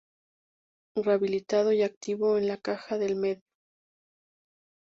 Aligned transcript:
Rehabilitado 0.95 1.71
y 1.73 1.83
activo 1.83 2.35
en 2.39 2.47
la 2.47 2.57
caja 2.57 2.97
del 2.97 3.15
medio. 3.15 3.43